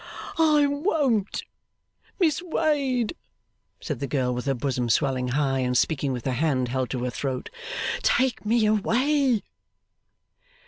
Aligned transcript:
'I 0.39 0.65
won't! 0.65 1.43
Miss 2.19 2.41
Wade,' 2.41 3.15
said 3.79 3.99
the 3.99 4.07
girl, 4.07 4.33
with 4.33 4.45
her 4.45 4.55
bosom 4.55 4.89
swelling 4.89 5.27
high, 5.27 5.59
and 5.59 5.77
speaking 5.77 6.11
with 6.11 6.25
her 6.25 6.31
hand 6.31 6.69
held 6.69 6.89
to 6.89 7.03
her 7.03 7.11
throat, 7.11 7.51
'take 8.01 8.43
me 8.43 8.65
away! 8.65 9.43